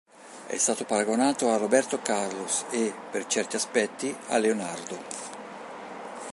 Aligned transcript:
È 0.47 0.57
stato 0.57 0.83
paragonato 0.83 1.51
a 1.53 1.57
Roberto 1.57 2.01
Carlos 2.01 2.65
e, 2.71 2.91
per 3.11 3.27
certi 3.27 3.55
aspetti, 3.55 4.11
a 4.29 4.39
Leonardo. 4.39 4.97